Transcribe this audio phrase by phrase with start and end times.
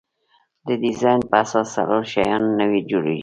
[0.67, 3.19] د ډیزاین په اساس څلور شیان نوي جوړیږي.